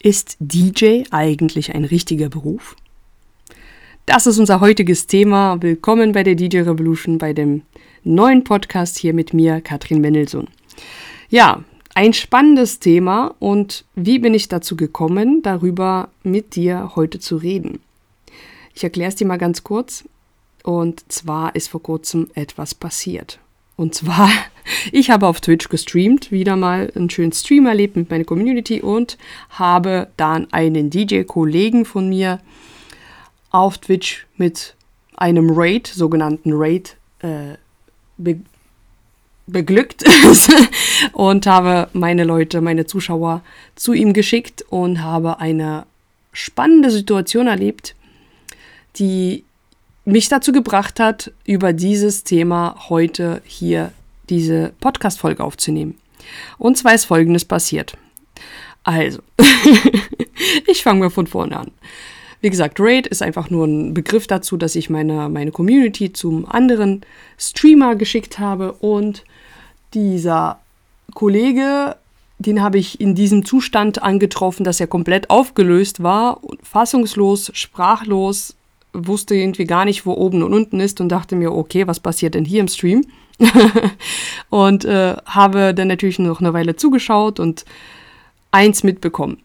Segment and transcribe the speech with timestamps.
[0.00, 2.76] Ist DJ eigentlich ein richtiger Beruf?
[4.06, 5.60] Das ist unser heutiges Thema.
[5.60, 7.62] Willkommen bei der DJ Revolution, bei dem
[8.04, 10.46] neuen Podcast hier mit mir, Katrin Mendelssohn.
[11.30, 11.64] Ja,
[11.96, 17.80] ein spannendes Thema und wie bin ich dazu gekommen, darüber mit dir heute zu reden?
[18.74, 20.04] Ich erkläre es dir mal ganz kurz.
[20.62, 23.40] Und zwar ist vor kurzem etwas passiert.
[23.74, 24.30] Und zwar,
[24.92, 29.18] ich habe auf Twitch gestreamt, wieder mal einen schönen Stream erlebt mit meiner Community und
[29.50, 32.40] habe dann einen DJ-Kollegen von mir
[33.50, 34.74] auf Twitch mit
[35.16, 37.54] einem Raid, sogenannten Raid, äh,
[38.16, 38.40] be
[39.50, 40.04] beglückt
[41.12, 43.42] und habe meine Leute, meine Zuschauer
[43.76, 45.86] zu ihm geschickt und habe eine
[46.32, 47.94] spannende Situation erlebt,
[48.96, 49.44] die
[50.04, 53.92] mich dazu gebracht hat, über dieses Thema heute hier
[54.30, 55.98] diese Podcast-Folge aufzunehmen.
[56.58, 57.96] Und zwar ist Folgendes passiert.
[58.84, 59.20] Also,
[60.66, 61.70] ich fange mal von vorne an.
[62.40, 66.46] Wie gesagt, Raid ist einfach nur ein Begriff dazu, dass ich meine, meine Community zum
[66.46, 67.02] anderen
[67.36, 69.24] Streamer geschickt habe und
[69.94, 70.60] dieser
[71.14, 71.96] Kollege,
[72.38, 78.54] den habe ich in diesem Zustand angetroffen, dass er komplett aufgelöst war, fassungslos, sprachlos,
[78.92, 82.34] wusste irgendwie gar nicht, wo oben und unten ist und dachte mir, okay, was passiert
[82.34, 83.04] denn hier im Stream?
[84.50, 87.64] und äh, habe dann natürlich noch eine Weile zugeschaut und
[88.50, 89.38] eins mitbekommen.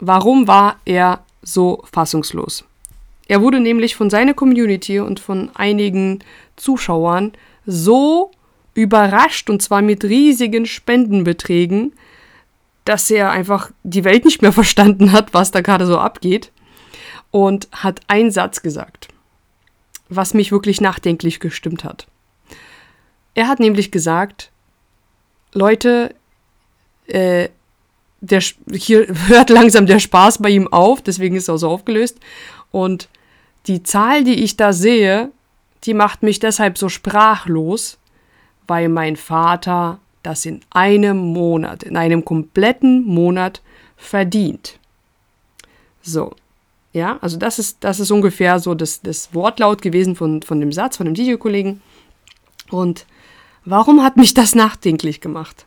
[0.00, 2.64] Warum war er so fassungslos?
[3.28, 6.20] Er wurde nämlich von seiner Community und von einigen
[6.56, 7.32] Zuschauern
[7.66, 8.30] so
[8.74, 11.92] überrascht und zwar mit riesigen Spendenbeträgen,
[12.84, 16.52] dass er einfach die Welt nicht mehr verstanden hat, was da gerade so abgeht
[17.30, 19.08] und hat einen Satz gesagt,
[20.08, 22.06] was mich wirklich nachdenklich gestimmt hat.
[23.34, 24.50] Er hat nämlich gesagt,
[25.52, 26.14] Leute,
[27.06, 27.48] äh,
[28.20, 28.40] der,
[28.72, 32.18] hier hört langsam der Spaß bei ihm auf, deswegen ist er so aufgelöst.
[32.70, 33.08] Und
[33.66, 35.30] die Zahl, die ich da sehe,
[35.84, 37.98] die macht mich deshalb so sprachlos,
[38.66, 43.60] weil mein Vater das in einem Monat, in einem kompletten Monat
[43.96, 44.78] verdient.
[46.00, 46.34] So,
[46.92, 50.72] ja, also das ist, das ist ungefähr so das, das Wortlaut gewesen von, von dem
[50.72, 51.80] Satz, von dem DJ-Kollegen.
[52.70, 53.06] Und
[53.64, 55.66] warum hat mich das nachdenklich gemacht?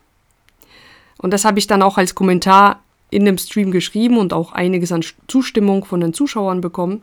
[1.18, 2.80] Und das habe ich dann auch als Kommentar
[3.10, 7.02] in dem Stream geschrieben und auch einiges an Zustimmung von den Zuschauern bekommen.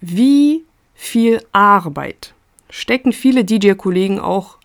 [0.00, 0.64] Wie
[0.94, 2.34] viel Arbeit
[2.68, 4.59] stecken viele DJ-Kollegen auch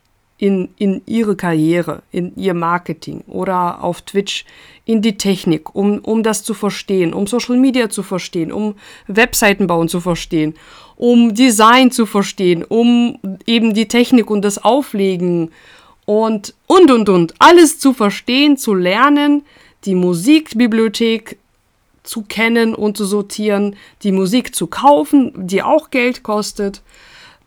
[0.46, 4.46] in, in ihre Karriere, in ihr Marketing oder auf Twitch
[4.86, 8.76] in die Technik, um, um das zu verstehen, um Social Media zu verstehen, um
[9.08, 10.54] Webseiten bauen zu verstehen,
[10.98, 13.18] um Design zu verstehen, um
[13.48, 15.50] eben die Technik und das Auflegen
[16.06, 19.44] und, und, und, und, alles zu verstehen, zu lernen,
[19.86, 21.40] die Musikbibliothek
[22.04, 26.84] zu kennen und zu sortieren, die Musik zu kaufen, die auch Geld kostet,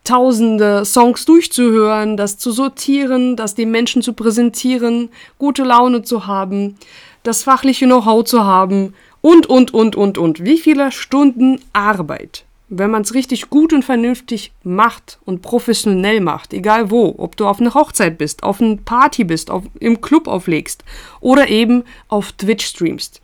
[0.09, 6.77] tausende Songs durchzuhören, das zu sortieren, das den Menschen zu präsentieren, gute Laune zu haben,
[7.25, 10.45] das fachliche Know-how zu haben und, und, und, und, und.
[10.45, 16.55] Wie viele Stunden Arbeit, wenn man es richtig gut und vernünftig macht und professionell macht,
[16.55, 20.27] egal wo, ob du auf einer Hochzeit bist, auf einer Party bist, auf, im Club
[20.27, 20.85] auflegst
[21.21, 23.21] oder eben auf Twitch streamst.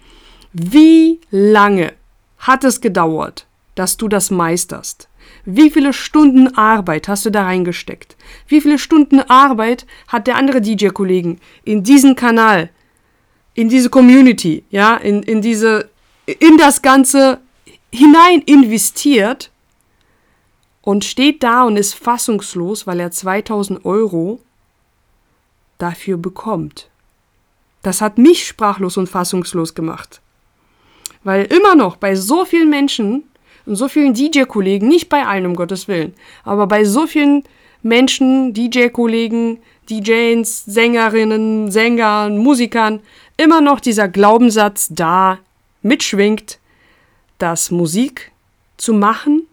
[0.52, 1.94] Wie lange
[2.38, 5.08] hat es gedauert, dass du das meisterst?
[5.44, 8.16] Wie viele Stunden Arbeit hast du da reingesteckt?
[8.48, 12.70] Wie viele Stunden Arbeit hat der andere DJ-Kollegen in diesen Kanal,
[13.54, 15.90] in diese Community, ja, in, in diese,
[16.26, 17.40] in das Ganze
[17.92, 19.50] hinein investiert
[20.80, 24.40] und steht da und ist fassungslos, weil er 2000 Euro
[25.78, 26.88] dafür bekommt.
[27.82, 30.20] Das hat mich sprachlos und fassungslos gemacht.
[31.22, 33.24] Weil immer noch bei so vielen Menschen
[33.66, 36.14] und so vielen DJ-Kollegen, nicht bei allen um Gottes Willen,
[36.44, 37.44] aber bei so vielen
[37.82, 39.58] Menschen, DJ-Kollegen,
[39.90, 43.00] DJs, Sängerinnen, Sängern, Musikern,
[43.36, 45.38] immer noch dieser Glaubenssatz da
[45.82, 46.58] mitschwingt,
[47.38, 48.32] dass Musik
[48.76, 49.46] zu machen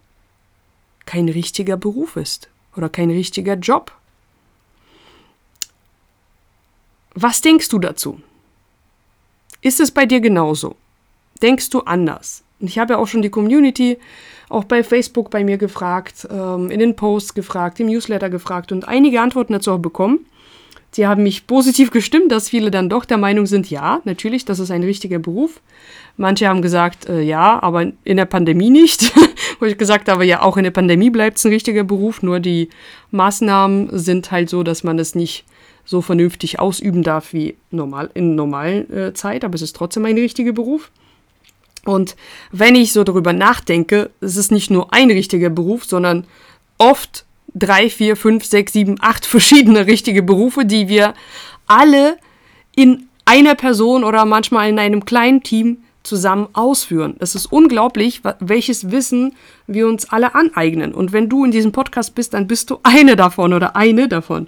[1.06, 3.92] kein richtiger Beruf ist oder kein richtiger Job.
[7.13, 8.22] Was denkst du dazu?
[9.62, 10.78] Ist es bei dir genauso?
[11.42, 12.44] Denkst du anders?
[12.62, 13.98] Und ich habe ja auch schon die Community
[14.50, 18.88] auch bei Facebook bei mir gefragt, ähm, in den Posts gefragt, im Newsletter gefragt und
[18.88, 20.25] einige Antworten dazu auch bekommen.
[20.94, 24.60] Sie haben mich positiv gestimmt, dass viele dann doch der Meinung sind, ja, natürlich, das
[24.60, 25.62] ist ein richtiger Beruf.
[26.18, 29.13] Manche haben gesagt, äh, ja, aber in der Pandemie nicht.
[29.60, 32.40] Wo ich gesagt habe, ja, auch in der Pandemie bleibt es ein richtiger Beruf, nur
[32.40, 32.69] die
[33.12, 35.46] Maßnahmen sind halt so, dass man es nicht
[35.86, 40.16] so vernünftig ausüben darf wie normal in normalen äh, Zeit, aber es ist trotzdem ein
[40.16, 40.92] richtiger Beruf.
[41.86, 42.16] Und
[42.51, 46.25] wenn ich so darüber nachdenke, es ist nicht nur ein richtiger Beruf, sondern
[46.78, 51.13] oft drei, vier, fünf, sechs, sieben, acht verschiedene richtige Berufe, die wir
[51.68, 52.18] alle
[52.75, 57.16] in einer Person oder manchmal in einem kleinen Team zusammen ausführen.
[57.19, 59.36] Es ist unglaublich, welches Wissen
[59.68, 60.94] wir uns alle aneignen.
[60.94, 64.48] Und wenn du in diesem Podcast bist, dann bist du eine davon oder eine davon.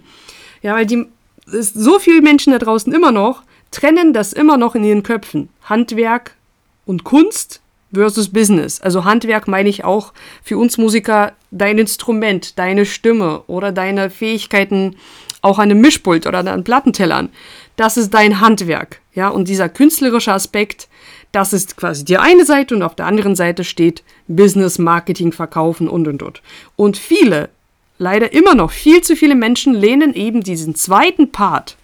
[0.62, 1.06] Ja, weil die,
[1.45, 5.50] so viele Menschen da draußen immer noch trennen das immer noch in ihren Köpfen.
[5.63, 6.36] Handwerk
[6.85, 7.62] und Kunst
[7.94, 8.81] versus Business.
[8.81, 10.13] Also Handwerk meine ich auch
[10.44, 14.95] für uns Musiker dein Instrument, deine Stimme oder deine Fähigkeiten
[15.41, 17.30] auch an einem Mischpult oder an Plattentellern.
[17.75, 19.01] Das ist dein Handwerk.
[19.13, 20.88] Ja, und dieser künstlerische Aspekt,
[21.31, 25.88] das ist quasi die eine Seite und auf der anderen Seite steht Business, Marketing, Verkaufen
[25.88, 26.41] und und und.
[26.75, 27.50] Und viele,
[27.97, 31.77] leider immer noch viel zu viele Menschen lehnen eben diesen zweiten Part.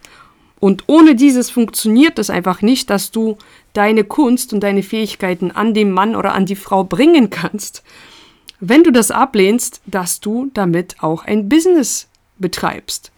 [0.58, 3.38] Und ohne dieses funktioniert es einfach nicht, dass du
[3.72, 7.82] deine Kunst und deine Fähigkeiten an den Mann oder an die Frau bringen kannst,
[8.60, 12.08] wenn du das ablehnst, dass du damit auch ein Business
[12.38, 13.12] betreibst.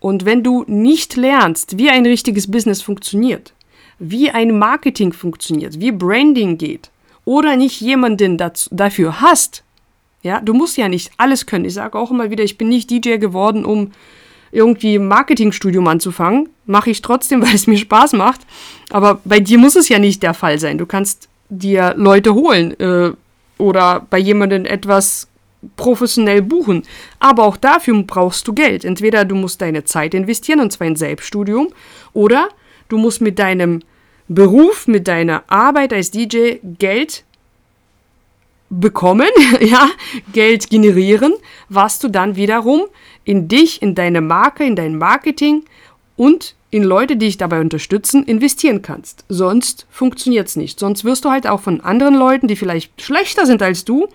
[0.00, 3.52] Und wenn du nicht lernst, wie ein richtiges Business funktioniert,
[3.98, 6.90] wie ein Marketing funktioniert, wie Branding geht,
[7.24, 9.62] oder nicht jemanden dazu, dafür hast,
[10.22, 11.64] ja, du musst ja nicht alles können.
[11.64, 13.92] Ich sage auch immer wieder, ich bin nicht DJ geworden, um
[14.52, 16.50] irgendwie ein Marketingstudium anzufangen.
[16.66, 18.42] Mache ich trotzdem, weil es mir Spaß macht.
[18.90, 20.78] Aber bei dir muss es ja nicht der Fall sein.
[20.78, 23.12] Du kannst dir Leute holen äh,
[23.58, 25.28] oder bei jemandem etwas
[25.76, 26.82] professionell buchen.
[27.18, 28.84] Aber auch dafür brauchst du Geld.
[28.84, 31.68] Entweder du musst deine Zeit investieren, und zwar in Selbststudium,
[32.12, 32.48] oder
[32.88, 33.80] du musst mit deinem
[34.28, 37.24] Beruf, mit deiner Arbeit als DJ Geld
[38.72, 39.28] bekommen,
[39.60, 39.88] ja,
[40.32, 41.34] Geld generieren,
[41.68, 42.84] was du dann wiederum
[43.24, 45.64] in dich, in deine Marke, in dein Marketing
[46.16, 49.26] und in Leute, die dich dabei unterstützen, investieren kannst.
[49.28, 50.80] Sonst funktioniert es nicht.
[50.80, 54.08] Sonst wirst du halt auch von anderen Leuten, die vielleicht schlechter sind als du,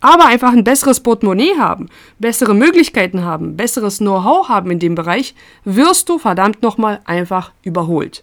[0.00, 1.88] aber einfach ein besseres Portemonnaie haben,
[2.20, 5.34] bessere Möglichkeiten haben, besseres Know-how haben in dem Bereich,
[5.64, 8.22] wirst du verdammt nochmal einfach überholt.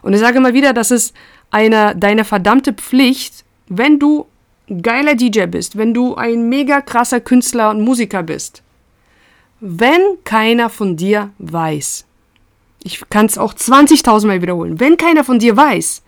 [0.00, 1.14] Und ich sage immer wieder, das ist
[1.50, 4.26] eine, deine verdammte Pflicht, wenn du
[4.82, 8.62] geiler DJ bist, wenn du ein mega krasser Künstler und Musiker bist,
[9.60, 12.04] wenn keiner von dir weiß,
[12.84, 16.02] ich kann es auch 20.000 Mal wiederholen, wenn keiner von dir weiß,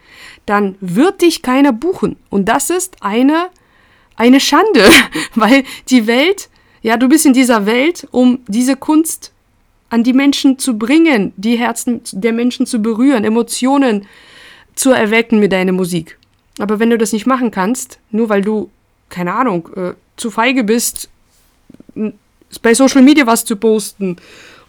[0.46, 2.16] dann wird dich keiner buchen.
[2.30, 3.48] Und das ist eine,
[4.16, 4.88] eine Schande,
[5.34, 6.48] weil die Welt,
[6.82, 9.32] ja, du bist in dieser Welt, um diese Kunst
[9.90, 14.06] an die Menschen zu bringen, die Herzen der Menschen zu berühren, Emotionen
[14.74, 16.17] zu erwecken mit deiner Musik.
[16.58, 18.70] Aber wenn du das nicht machen kannst, nur weil du,
[19.08, 21.08] keine Ahnung, äh, zu feige bist,
[22.62, 24.16] bei Social Media was zu posten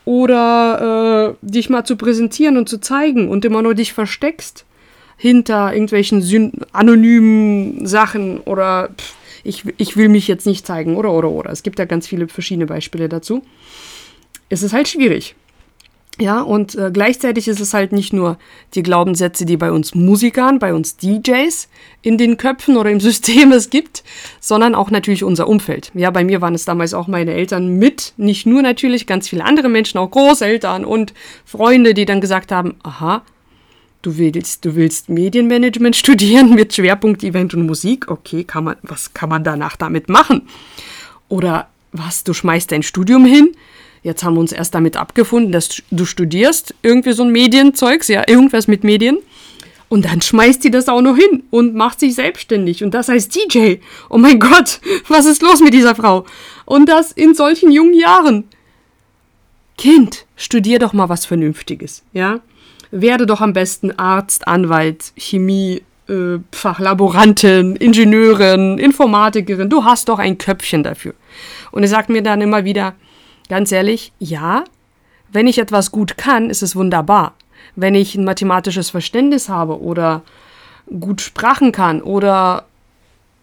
[0.06, 4.66] oder äh, dich mal zu präsentieren und zu zeigen und immer nur dich versteckst
[5.18, 11.12] hinter irgendwelchen Syn anonymen Sachen oder pff, ich, ich will mich jetzt nicht zeigen oder
[11.12, 11.52] oder oder.
[11.52, 13.44] Es gibt ja ganz viele verschiedene Beispiele dazu.
[14.50, 15.36] Es ist halt schwierig.
[16.22, 18.38] Ja, und äh, gleichzeitig ist es halt nicht nur
[18.74, 21.70] die Glaubenssätze, die bei uns Musikern, bei uns DJs
[22.02, 24.04] in den Köpfen oder im System es gibt,
[24.42, 25.92] sondern auch natürlich unser Umfeld.
[25.94, 29.46] Ja, bei mir waren es damals auch meine Eltern mit, nicht nur natürlich, ganz viele
[29.46, 31.14] andere Menschen, auch Großeltern und
[31.46, 33.22] Freunde, die dann gesagt haben, aha,
[34.02, 39.14] du willst, du willst Medienmanagement studieren mit Schwerpunkt Event und Musik, okay, kann man, was
[39.14, 40.50] kann man danach damit machen?
[41.30, 43.54] Oder was, du schmeißt dein Studium hin?
[44.02, 48.24] Jetzt haben wir uns erst damit abgefunden, dass du studierst, irgendwie so ein Medienzeugs, ja,
[48.28, 49.18] irgendwas mit Medien.
[49.90, 52.84] Und dann schmeißt sie das auch noch hin und macht sich selbstständig.
[52.84, 53.76] Und das heißt DJ.
[54.10, 56.26] Oh mein Gott, was ist los mit dieser Frau?
[56.66, 58.46] Und das in solchen jungen Jahren.
[59.78, 62.42] Kind, studier doch mal was Vernünftiges, ja?
[62.92, 69.70] Werde doch am besten Arzt, Anwalt, Chemie, äh, Fachlaborantin, Ingenieurin, Informatikerin.
[69.70, 71.14] Du hast doch ein Köpfchen dafür.
[71.72, 72.96] Und er sagt mir dann immer wieder,
[73.50, 74.64] Ganz ehrlich, ja,
[75.32, 77.34] wenn ich etwas gut kann, ist es wunderbar.
[77.76, 80.22] Wenn ich ein mathematisches Verständnis habe oder
[81.00, 82.66] gut sprachen kann oder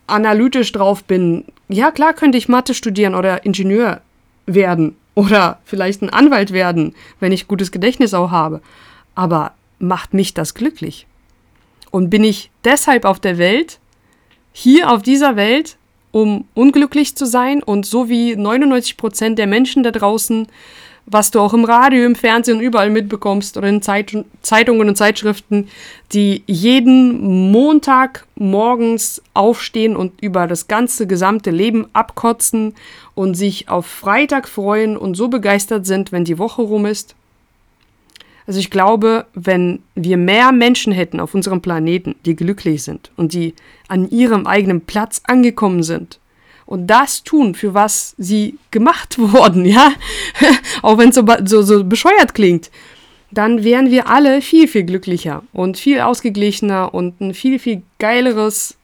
[0.06, 4.00] analytisch drauf bin, ja klar könnte ich Mathe studieren oder Ingenieur
[4.46, 8.60] werden oder vielleicht ein Anwalt werden, wenn ich gutes Gedächtnis auch habe.
[9.14, 11.06] Aber macht mich das glücklich?
[11.90, 13.80] Und bin ich deshalb auf der Welt,
[14.52, 15.76] hier auf dieser Welt,
[16.16, 20.48] um unglücklich zu sein und so wie 99 Prozent der Menschen da draußen,
[21.04, 25.68] was du auch im Radio, im Fernsehen überall mitbekommst oder in Zeit Zeitungen und Zeitschriften,
[26.14, 32.74] die jeden Montag morgens aufstehen und über das ganze gesamte Leben abkotzen
[33.14, 37.14] und sich auf Freitag freuen und so begeistert sind, wenn die Woche rum ist.
[38.46, 43.32] Also ich glaube, wenn wir mehr Menschen hätten auf unserem Planeten, die glücklich sind und
[43.32, 43.54] die
[43.88, 46.20] an ihrem eigenen Platz angekommen sind
[46.64, 49.92] und das tun, für was sie gemacht wurden, ja,
[50.82, 52.70] auch wenn es so, so, so bescheuert klingt,
[53.32, 58.76] dann wären wir alle viel, viel glücklicher und viel ausgeglichener und ein viel, viel geileres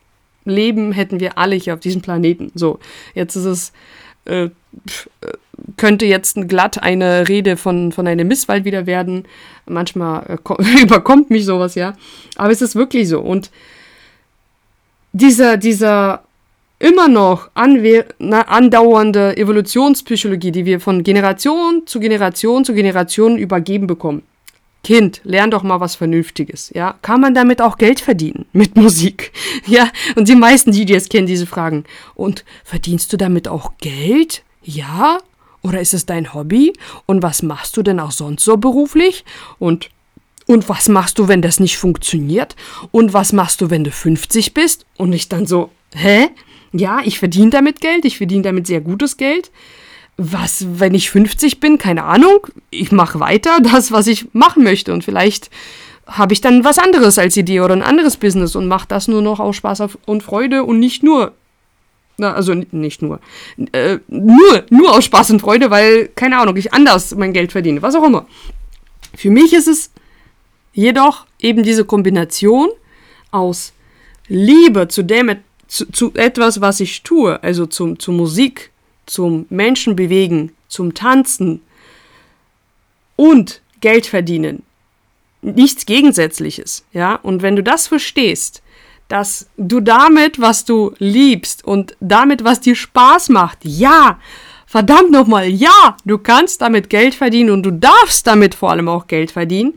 [0.44, 2.50] Leben hätten wir alle hier auf diesem Planeten.
[2.56, 2.80] So,
[3.14, 3.72] jetzt ist es
[4.24, 4.50] äh,
[5.82, 9.24] könnte jetzt glatt eine Rede von, von einem Misswald wieder werden.
[9.66, 11.94] Manchmal äh, überkommt mich sowas, ja.
[12.36, 13.18] Aber es ist wirklich so.
[13.18, 13.50] Und
[15.12, 16.22] dieser, dieser
[16.78, 24.22] immer noch andauernde Evolutionspsychologie, die wir von Generation zu Generation zu Generation übergeben bekommen,
[24.84, 26.94] Kind, lern doch mal was Vernünftiges, ja?
[27.02, 29.32] Kann man damit auch Geld verdienen mit Musik?
[29.66, 31.84] Ja, und die meisten DJs kennen diese Fragen.
[32.14, 34.44] Und verdienst du damit auch Geld?
[34.62, 35.18] Ja?
[35.62, 36.72] Oder ist es dein Hobby?
[37.06, 39.24] Und was machst du denn auch sonst so beruflich?
[39.58, 39.90] Und
[40.46, 42.56] und was machst du, wenn das nicht funktioniert?
[42.90, 44.84] Und was machst du, wenn du 50 bist?
[44.96, 46.30] Und ich dann so, hä?
[46.72, 49.52] Ja, ich verdiene damit Geld, ich verdiene damit sehr gutes Geld
[50.16, 54.92] was, wenn ich 50 bin, keine Ahnung, ich mache weiter das, was ich machen möchte
[54.92, 55.50] und vielleicht
[56.06, 59.22] habe ich dann was anderes als Idee oder ein anderes Business und mache das nur
[59.22, 61.32] noch aus Spaß und Freude und nicht nur,
[62.16, 63.20] na, also nicht nur,
[63.72, 67.82] äh, nur, nur aus Spaß und Freude, weil, keine Ahnung, ich anders mein Geld verdiene,
[67.82, 68.26] was auch immer.
[69.14, 69.90] Für mich ist es
[70.72, 72.68] jedoch eben diese Kombination
[73.30, 73.72] aus
[74.28, 78.70] Liebe zu dem, zu, zu etwas, was ich tue, also zum, zur Musik,
[79.06, 81.60] zum Menschen bewegen, zum Tanzen
[83.16, 84.62] und Geld verdienen.
[85.42, 87.16] Nichts Gegensätzliches, ja?
[87.16, 88.62] Und wenn du das verstehst,
[89.12, 94.18] dass du damit, was du liebst und damit, was dir Spaß macht, ja,
[94.64, 99.08] verdammt nochmal, ja, du kannst damit Geld verdienen und du darfst damit vor allem auch
[99.08, 99.74] Geld verdienen,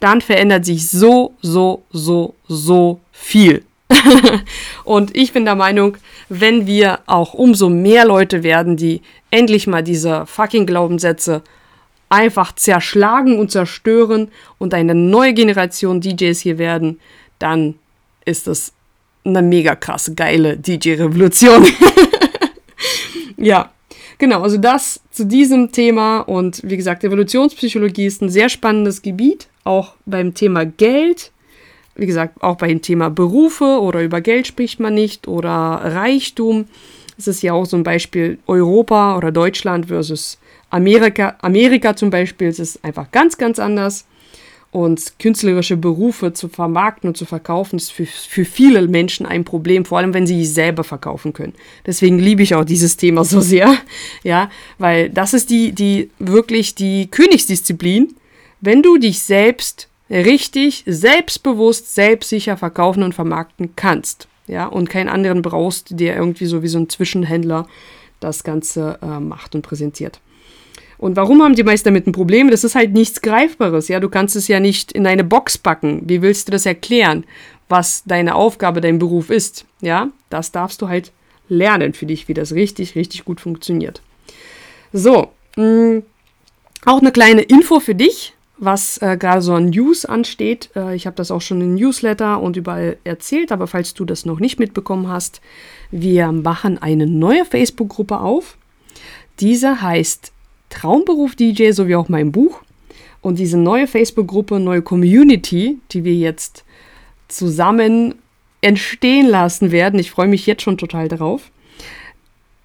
[0.00, 3.64] dann verändert sich so, so, so, so viel.
[4.84, 5.96] und ich bin der Meinung,
[6.28, 11.42] wenn wir auch umso mehr Leute werden, die endlich mal diese fucking Glaubenssätze
[12.08, 16.98] einfach zerschlagen und zerstören und eine neue Generation DJs hier werden,
[17.38, 17.76] dann
[18.24, 18.72] ist es
[19.24, 21.66] eine mega krasse, geile DJ-Revolution.
[23.36, 23.70] ja,
[24.18, 29.48] genau, also das zu diesem Thema und wie gesagt, Evolutionspsychologie ist ein sehr spannendes Gebiet,
[29.64, 31.32] auch beim Thema Geld
[31.94, 36.66] wie gesagt, auch bei dem Thema Berufe oder über Geld spricht man nicht oder Reichtum.
[37.18, 40.38] Es ist ja auch so ein Beispiel Europa oder Deutschland versus
[40.70, 41.36] Amerika.
[41.42, 44.06] Amerika zum Beispiel es ist einfach ganz, ganz anders.
[44.72, 49.84] Und künstlerische Berufe zu vermarkten und zu verkaufen, ist für, für viele Menschen ein Problem,
[49.84, 51.52] vor allem wenn sie sich selber verkaufen können.
[51.86, 53.76] Deswegen liebe ich auch dieses Thema so sehr,
[54.22, 58.14] ja, weil das ist die, die wirklich die Königsdisziplin.
[58.62, 64.28] Wenn du dich selbst richtig selbstbewusst, selbstsicher verkaufen und vermarkten kannst.
[64.46, 67.68] Ja, und keinen anderen brauchst, der irgendwie so wie so ein Zwischenhändler
[68.20, 70.20] das Ganze äh, macht und präsentiert.
[71.02, 72.48] Und warum haben die meisten damit ein Problem?
[72.48, 73.88] Das ist halt nichts Greifbares.
[73.88, 76.02] Ja, du kannst es ja nicht in eine Box packen.
[76.08, 77.24] Wie willst du das erklären,
[77.68, 79.64] was deine Aufgabe, dein Beruf ist?
[79.80, 81.10] Ja, das darfst du halt
[81.48, 84.00] lernen für dich, wie das richtig, richtig gut funktioniert.
[84.92, 86.02] So, mh, mm,
[86.86, 90.70] auch eine kleine Info für dich was äh, gerade so an News ansteht.
[90.76, 94.24] Äh, ich habe das auch schon in Newsletter und überall erzählt, aber falls du das
[94.24, 95.40] noch nicht mitbekommen hast,
[95.90, 98.56] wir machen eine neue Facebook-Gruppe auf.
[99.40, 100.32] Diese heißt
[100.72, 102.60] Traumberuf DJ, so wie auch mein Buch.
[103.20, 106.64] Und diese neue Facebook-Gruppe, neue Community, die wir jetzt
[107.28, 108.16] zusammen
[108.60, 111.50] entstehen lassen werden, ich freue mich jetzt schon total darauf.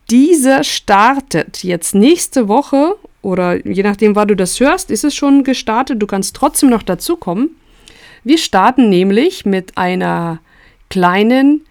[0.10, 5.44] Diese startet jetzt nächste Woche oder je nachdem, wann du das hörst, ist es schon
[5.44, 6.02] gestartet.
[6.02, 7.50] Du kannst trotzdem noch dazukommen.
[8.24, 10.40] Wir starten nämlich mit einer
[10.90, 11.66] kleinen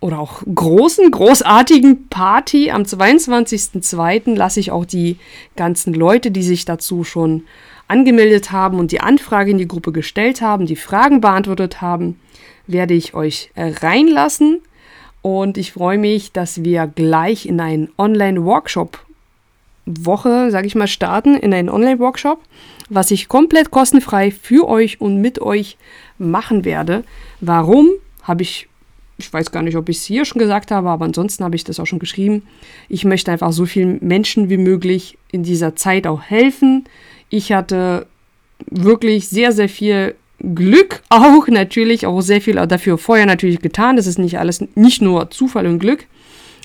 [0.00, 2.70] oder auch großen, großartigen Party.
[2.70, 4.34] Am 22.02.
[4.34, 5.16] lasse ich auch die
[5.56, 7.44] ganzen Leute, die sich dazu schon
[7.88, 12.20] angemeldet haben und die Anfrage in die Gruppe gestellt haben, die Fragen beantwortet haben,
[12.66, 14.60] werde ich euch reinlassen.
[15.22, 19.04] Und ich freue mich, dass wir gleich in einen Online-Workshop
[19.86, 22.40] Woche, sage ich mal, starten in einen Online-Workshop,
[22.90, 25.76] was ich komplett kostenfrei für euch und mit euch
[26.18, 27.04] machen werde.
[27.40, 27.90] Warum
[28.22, 28.68] habe ich,
[29.18, 31.64] ich weiß gar nicht, ob ich es hier schon gesagt habe, aber ansonsten habe ich
[31.64, 32.42] das auch schon geschrieben.
[32.88, 36.84] Ich möchte einfach so vielen Menschen wie möglich in dieser Zeit auch helfen.
[37.30, 38.06] Ich hatte
[38.70, 40.14] wirklich sehr, sehr viel
[40.54, 43.96] Glück auch natürlich, auch sehr viel dafür vorher natürlich getan.
[43.96, 46.06] Das ist nicht alles, nicht nur Zufall und Glück.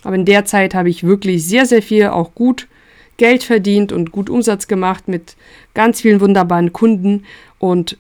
[0.03, 2.67] Aber in der Zeit habe ich wirklich sehr, sehr viel auch gut
[3.17, 5.36] Geld verdient und gut Umsatz gemacht mit
[5.74, 7.24] ganz vielen wunderbaren Kunden
[7.60, 7.98] und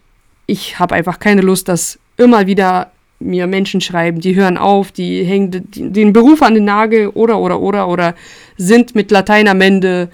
[0.47, 2.91] ich habe einfach keine Lust, dass immer wieder
[3.21, 7.59] mir Menschen schreiben, die hören auf, die hängen den Beruf an den Nagel oder oder
[7.59, 8.15] oder oder
[8.57, 10.09] sind mit Latein am Ende,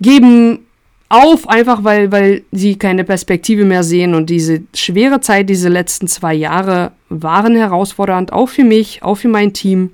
[0.00, 0.60] geben
[1.08, 4.14] auf, einfach weil, weil sie keine Perspektive mehr sehen.
[4.14, 9.28] Und diese schwere Zeit, diese letzten zwei Jahre waren herausfordernd, auch für mich, auch für
[9.28, 9.90] mein Team.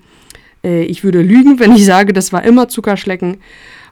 [0.64, 3.38] Äh, ich würde lügen, wenn ich sage, das war immer Zuckerschlecken.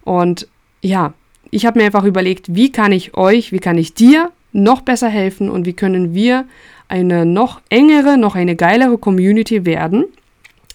[0.02, 0.48] Und
[0.80, 1.12] ja,
[1.50, 5.08] ich habe mir einfach überlegt, wie kann ich euch, wie kann ich dir noch besser
[5.08, 6.46] helfen und wie können wir
[6.88, 10.06] eine noch engere, noch eine geilere Community werden.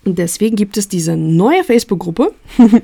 [0.06, 2.34] Und deswegen gibt es diese neue Facebook-Gruppe.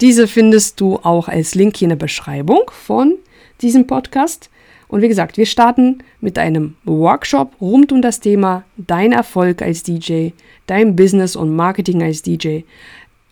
[0.00, 3.14] diese findest du auch als Link hier in der Beschreibung von
[3.60, 4.50] diesem Podcast.
[4.88, 9.82] Und wie gesagt, wir starten mit einem Workshop rund um das Thema dein Erfolg als
[9.82, 10.30] DJ,
[10.66, 12.60] dein Business und Marketing als DJ.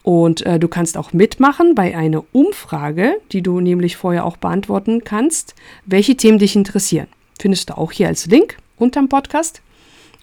[0.02, 5.04] Und äh, du kannst auch mitmachen bei einer Umfrage, die du nämlich vorher auch beantworten
[5.04, 5.54] kannst,
[5.86, 7.06] welche Themen dich interessieren.
[7.40, 9.62] Findest du auch hier als Link unterm Podcast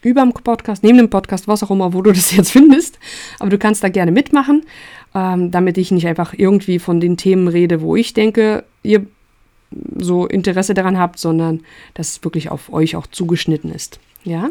[0.02, 3.00] über dem Podcast, neben dem Podcast, was auch immer, wo du das jetzt findest.
[3.40, 4.66] Aber du kannst da gerne mitmachen,
[5.16, 9.06] ähm, damit ich nicht einfach irgendwie von den Themen rede, wo ich denke, ihr
[9.98, 11.62] so Interesse daran habt, sondern
[11.94, 14.00] dass es wirklich auf euch auch zugeschnitten ist.
[14.24, 14.50] Ja.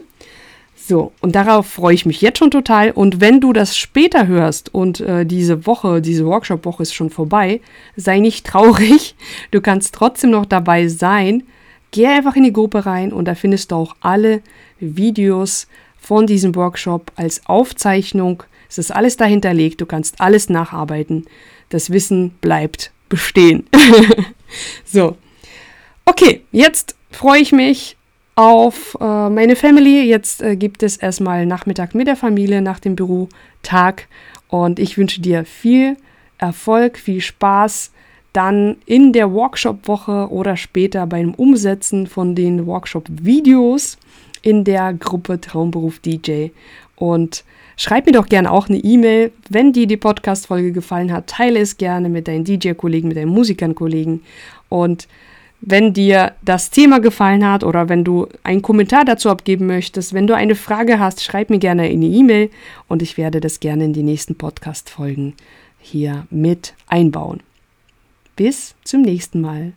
[0.89, 2.93] So, und darauf freue ich mich jetzt schon total.
[2.93, 7.61] Und wenn du das später hörst und äh, diese Woche, diese Workshop-Woche ist schon vorbei,
[7.97, 9.15] sei nicht traurig.
[9.51, 11.43] Du kannst trotzdem noch dabei sein.
[11.91, 14.41] Geh einfach in die Gruppe rein und da findest du auch alle
[14.81, 15.69] Videos
[15.99, 18.43] von diesem Workshop als Aufzeichnung.
[18.71, 21.27] Es ist alles dahinterlegt, du kannst alles nacharbeiten.
[21.69, 23.69] Das Wissen bleibt bestehen.
[24.87, 25.19] so.
[26.07, 27.98] Okay, jetzt freue ich mich
[28.39, 30.05] auf äh, meine Family.
[30.05, 34.07] Jetzt äh, gibt es erstmal Nachmittag mit der Familie nach dem Bürotag
[34.47, 35.97] und ich wünsche dir viel
[36.39, 37.91] Erfolg, viel Spaß
[38.33, 43.99] dann in der Workshop-Woche oder später beim Umsetzen von den Workshop-Videos
[44.43, 46.51] in der Gruppe Traumberuf DJ.
[46.95, 47.43] Und
[47.77, 51.27] schreib mir doch gerne auch eine E-Mail, wenn dir die Podcast-Folge gefallen hat.
[51.27, 54.23] Teile es gerne mit deinen DJ-Kollegen, mit deinen Musikern-Kollegen.
[54.69, 55.09] Und
[55.61, 60.27] wenn dir das Thema gefallen hat oder wenn du einen Kommentar dazu abgeben möchtest, wenn
[60.27, 62.51] du eine Frage hast, schreib mir gerne eine E-Mail
[62.87, 65.35] und ich werde das gerne in die nächsten Podcast-Folgen
[65.81, 67.41] hier mit einbauen.
[68.37, 69.73] Bis zum nächsten Mal.